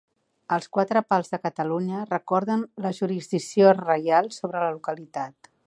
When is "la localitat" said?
4.65-5.53